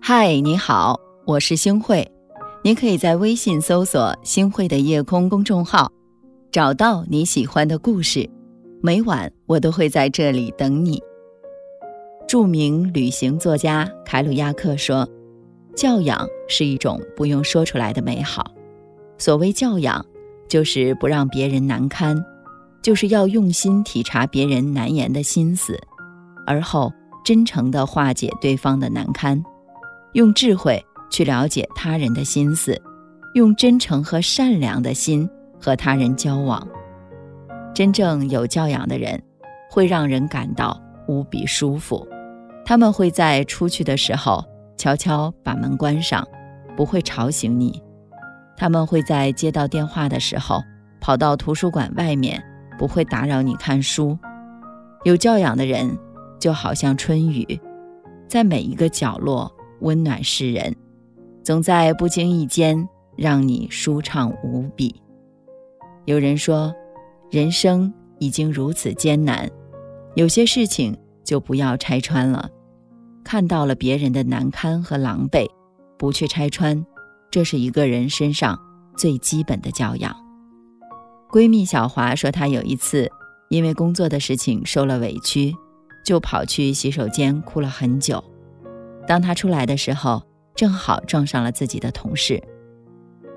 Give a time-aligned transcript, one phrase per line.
[0.00, 2.08] 嗨，你好，我是星慧。
[2.62, 5.90] 你可以在微信搜索“星慧的夜空”公众号，
[6.52, 8.28] 找到你喜欢的故事。
[8.80, 11.02] 每晚我都会在这里等你。
[12.28, 15.08] 著名旅行作家凯鲁亚克说
[15.74, 18.44] ：“教养是一种不用说出来的美好。
[19.18, 20.04] 所谓教养，
[20.48, 22.16] 就是不让别人难堪，
[22.86, 25.76] 就是要用心体察别人难言的心思，
[26.46, 26.92] 而后
[27.24, 29.42] 真诚地化解对方的难堪，
[30.12, 32.80] 用智慧去了解他人的心思，
[33.34, 35.28] 用真诚和善良的心
[35.60, 36.64] 和他人交往。
[37.74, 39.20] 真正有教养的人，
[39.68, 42.06] 会让人感到无比舒服。
[42.64, 44.44] 他们会在出去的时候
[44.76, 46.24] 悄悄把门关上，
[46.76, 47.82] 不会吵醒你。
[48.56, 50.62] 他们会在接到电话的时候
[51.00, 52.40] 跑到图书馆外面，
[52.78, 54.18] 不会打扰你看书。
[55.04, 55.96] 有教养的人
[56.38, 57.60] 就好像春雨，
[58.28, 60.74] 在每一个角落温暖世人，
[61.42, 64.94] 总在不经意间让你舒畅无比。
[66.04, 66.74] 有人说，
[67.30, 69.48] 人生已经如此艰难，
[70.14, 72.50] 有些事情就不要拆穿了。
[73.24, 75.48] 看到了别人的难堪和狼狈，
[75.98, 76.84] 不去拆穿，
[77.30, 78.58] 这是一个人身上
[78.96, 80.25] 最基本的教养。
[81.30, 83.10] 闺蜜小华说，她有一次
[83.48, 85.54] 因为工作的事情受了委屈，
[86.04, 88.22] 就跑去洗手间哭了很久。
[89.06, 90.22] 当她出来的时候，
[90.54, 92.42] 正好撞上了自己的同事。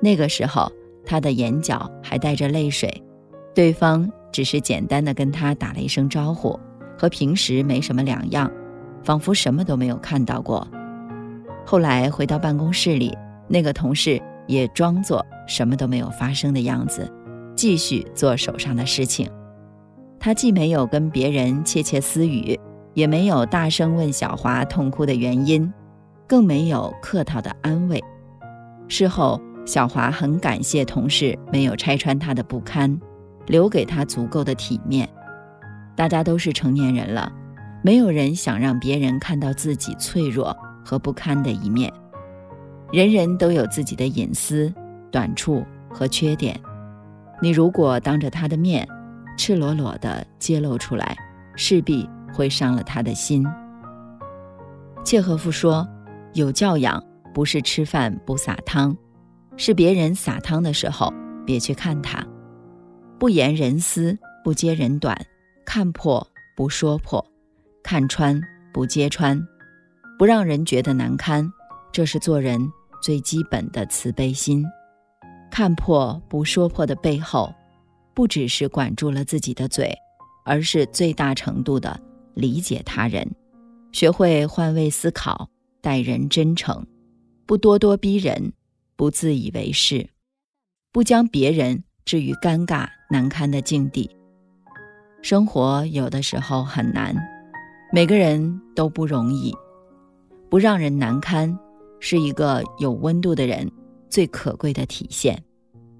[0.00, 0.70] 那个时候，
[1.04, 3.02] 她的眼角还带着泪水，
[3.54, 6.58] 对方只是简单的跟她打了一声招呼，
[6.98, 8.50] 和平时没什么两样。
[9.04, 10.66] 仿佛什么都没有看到过。
[11.64, 17.08] 后来回到办公室里，那个同事也装作什么都没有发生的样子，
[17.56, 19.28] 继续做手上的事情。
[20.20, 22.58] 他既没有跟别人窃窃私语，
[22.94, 25.72] 也没有大声问小华痛哭的原因，
[26.26, 28.02] 更没有客套的安慰。
[28.88, 33.00] 事后，小华很感谢同事没有拆穿他的不堪，
[33.46, 35.08] 留给他足够的体面。
[35.96, 37.32] 大家都是成年人了。
[37.82, 41.92] 没有人想让别人看到自己脆弱和不堪的一面。
[42.92, 44.72] 人人都有自己的隐私、
[45.10, 46.58] 短处和缺点。
[47.40, 48.88] 你如果当着他的面，
[49.36, 51.16] 赤裸裸地揭露出来，
[51.54, 53.46] 势必会伤了他的心。
[55.04, 55.86] 契诃夫说
[56.34, 57.02] ：“有教养
[57.34, 58.96] 不是吃饭不撒汤，
[59.56, 61.12] 是别人撒汤的时候
[61.46, 62.26] 别去看他。
[63.18, 65.16] 不言人私，不揭人短，
[65.64, 66.26] 看破
[66.56, 67.24] 不说破。”
[67.84, 68.40] 看穿
[68.72, 69.40] 不揭穿，
[70.18, 71.48] 不让人觉得难堪，
[71.92, 72.60] 这是做人
[73.00, 74.66] 最基本的慈悲心。
[75.56, 77.50] 看破不说破的背后，
[78.12, 79.90] 不只是管住了自己的嘴，
[80.44, 81.98] 而是最大程度的
[82.34, 83.26] 理解他人，
[83.90, 85.48] 学会换位思考，
[85.80, 86.86] 待人真诚，
[87.46, 88.52] 不咄咄逼人，
[88.96, 90.06] 不自以为是，
[90.92, 94.14] 不将别人置于尴尬难堪的境地。
[95.22, 97.16] 生活有的时候很难。
[97.90, 99.56] 每个人都不容易，
[100.50, 101.58] 不让人难堪，
[101.98, 103.72] 是一个有温度的人
[104.08, 105.42] 最可贵的体现，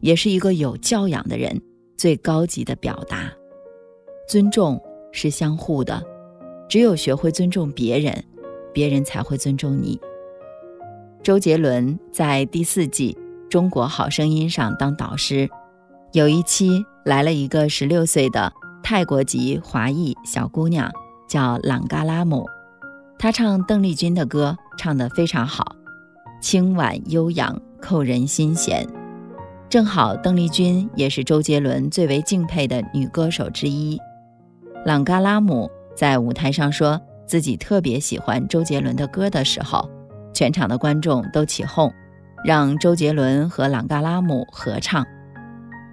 [0.00, 1.60] 也是一个有教养的人
[1.96, 3.32] 最高级的表达。
[4.28, 4.80] 尊重
[5.12, 6.02] 是相互的，
[6.68, 8.24] 只有学会尊重别人，
[8.72, 10.00] 别人才会尊重你。
[11.22, 13.16] 周杰伦在第四季
[13.48, 15.48] 《中国好声音》上当导师，
[16.12, 18.52] 有一期来了一个十六岁的
[18.82, 20.90] 泰国籍华裔小姑娘。
[21.28, 22.46] 叫朗嘎拉姆，
[23.18, 25.76] 她唱邓丽君的歌唱得非常好，
[26.42, 28.86] 清婉悠扬，扣人心弦。
[29.68, 33.98] 正好邓丽君也是周杰伦最为敬佩的女歌手之一。
[34.84, 39.88] 朗嘎拉姆在舞台上说自己特别喜欢周杰伦的歌的时候，
[40.32, 41.92] 全场的观众都起哄，
[42.44, 45.04] 让周杰伦和朗嘎拉姆合唱。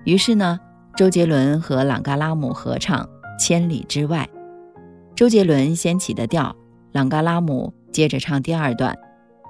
[0.05, 0.59] 于是呢，
[0.95, 3.03] 周杰伦和朗嘎拉姆合唱
[3.39, 4.27] 《千里之外》。
[5.15, 6.55] 周杰伦先起的调，
[6.91, 8.97] 朗嘎拉姆接着唱第二段。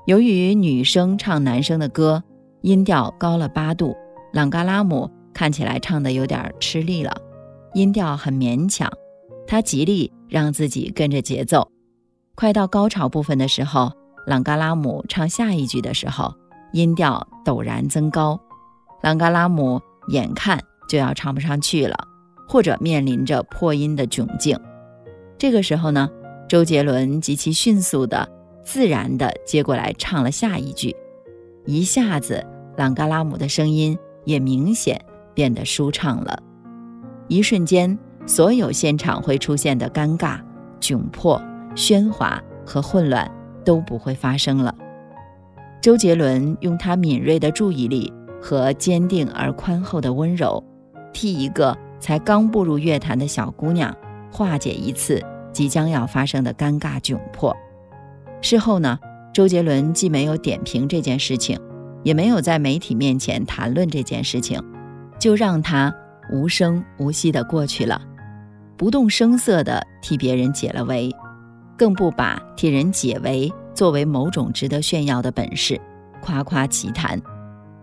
[0.06, 2.24] 由于女生唱男生的歌，
[2.62, 3.96] 音调高了八度，
[4.34, 7.16] 朗嘎拉姆看起来唱的有点吃力了，
[7.74, 8.92] 音调很勉强。
[9.48, 11.72] 他极力让自己跟着节奏。
[12.36, 13.92] 快到高潮部分的时候，
[14.28, 16.34] 朗嘎拉姆唱下一句的时候，
[16.74, 18.40] 音调陡然增高，
[19.02, 21.98] 朗嘎拉姆眼看就要唱不上去了，
[22.48, 24.60] 或者面临着破音的窘境。
[25.38, 26.10] 这个时候呢，
[26.48, 28.30] 周杰伦极其迅速的、
[28.64, 30.96] 自然的接过来唱了下一句，
[31.66, 32.46] 一下子
[32.78, 35.00] 朗嘎拉姆的声音也明显
[35.34, 36.42] 变得舒畅了。
[37.28, 40.40] 一瞬间，所有现场会出现的尴尬、
[40.80, 41.42] 窘迫、
[41.76, 43.30] 喧哗和混乱
[43.64, 44.74] 都不会发生了。
[45.82, 50.64] 周杰伦用他敏锐的注意力和坚定而宽厚的温柔，
[51.14, 53.96] 替一个才刚步入乐坛的小姑娘
[54.32, 55.24] 化解一次
[55.54, 57.56] 即将要发生的尴尬窘迫。
[58.42, 58.98] 事后呢，
[59.40, 61.58] 周杰伦既没有点评这件事情，
[62.04, 64.62] 也没有在媒体面前谈论这件事情，
[65.18, 65.96] 就让他
[66.30, 68.02] 无声无息地过去了。
[68.76, 71.10] 不动声色地替别人解了围，
[71.78, 75.80] 更不把替人解围作为某种值得炫耀的本事，
[76.22, 77.18] 夸夸其谈，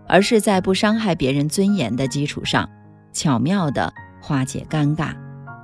[0.07, 2.69] 而是在不伤害别人尊严的基础上，
[3.11, 5.11] 巧妙地化解尴尬，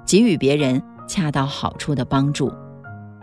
[0.08, 2.52] 给予别人恰到好处的帮助，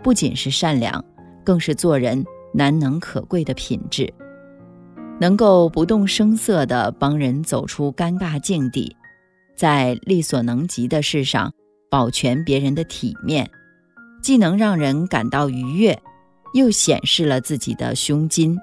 [0.01, 1.03] 不仅是善良，
[1.43, 2.23] 更是做人
[2.53, 4.13] 难能可贵的品质。
[5.19, 8.95] 能够不动声色地帮人走出尴尬境地，
[9.55, 11.53] 在力所能及的事上。
[11.89, 13.51] 保全别人的体面，
[14.21, 16.01] 既能让人感到愉悦，
[16.53, 18.57] 又显示了自己的胸襟，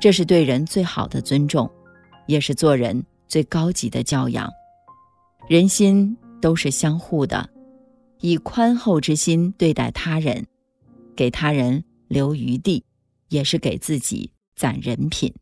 [0.00, 1.70] 这是对人最好的尊重，
[2.26, 4.50] 也是做人最高级的教养。
[5.48, 7.48] 人心都是相互的，
[8.18, 10.44] 以宽厚之心对待他人，
[11.14, 12.82] 给他人留余地，
[13.28, 15.34] 也是给自己攒人品。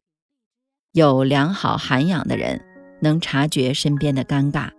[0.93, 2.61] 有良好涵养的人，
[3.01, 4.71] 能察觉身边的尴尬，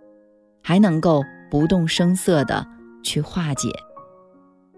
[0.62, 1.22] 还能够。
[1.48, 2.66] 不动声色地
[3.04, 3.70] 去化解。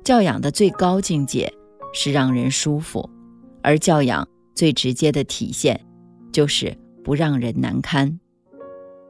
[0.05, 1.51] 教养的最高境界
[1.95, 3.09] 是让人舒服，
[3.63, 5.83] 而教养最直接的体现
[6.31, 8.21] 就是不让人难堪。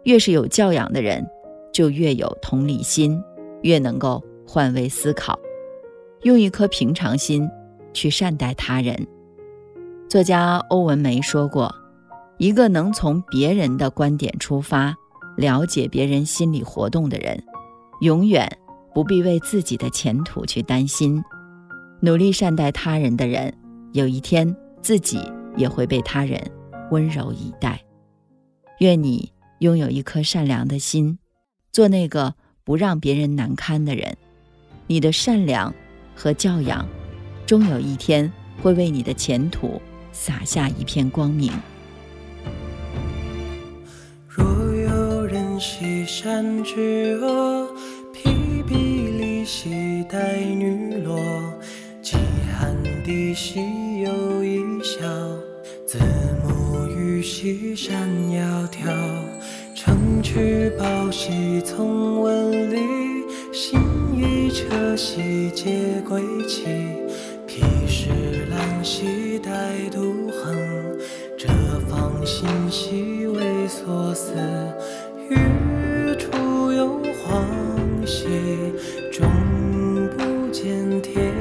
[0.05, 1.29] 越是有教养的人，
[1.73, 3.21] 就越有同理心，
[3.63, 5.37] 越能够换位思考，
[6.23, 7.47] 用一颗平常心
[7.93, 9.07] 去善待他人。
[10.09, 11.75] 作家欧文梅说过
[12.39, 14.95] ：“一个能从别人的观点出发。”
[15.37, 17.41] 了解别人心理活动的人，
[18.01, 18.59] 永远
[18.93, 21.23] 不必为自己的前途去担心。
[22.01, 23.55] 努力善待他人的人，
[23.93, 24.53] 有一天
[24.83, 25.21] 自己
[25.57, 26.41] 也会被他人
[26.91, 27.81] 温柔以待。
[28.81, 31.21] 愿你拥有一颗善良的心，
[31.71, 34.17] 做那个不让别人难堪的人。
[34.89, 35.73] 你的善良
[36.17, 36.85] 和教养，
[37.49, 38.31] 终有一天
[38.63, 39.81] 会为你的前途
[40.13, 41.51] 洒下一片光明。
[44.29, 47.67] 若有人西山之阿，
[48.13, 48.75] 披壁
[49.19, 51.19] 里兮待女落。
[52.03, 52.19] 饥
[52.53, 55.01] 寒地兮有一笑，
[55.87, 55.99] 子
[56.45, 58.95] 母于西山窈窕。
[59.75, 62.77] 乘渠宝兮从文里，
[63.55, 63.81] 行
[64.15, 66.67] 一车兮皆归期。
[68.59, 69.51] 披石兰兮待
[69.93, 70.53] 渡，横，
[71.37, 71.49] 折
[71.89, 74.33] 芳心兮为所思。
[75.31, 75.37] 欲
[76.17, 77.47] 出有黄
[78.05, 78.27] 兮，
[79.13, 79.31] 终
[80.17, 81.33] 不见天。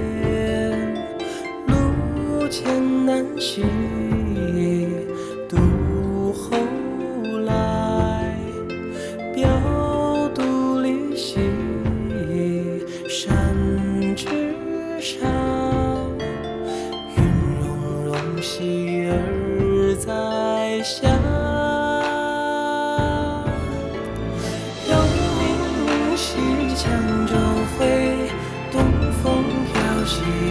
[1.65, 3.63] 路艰难兮，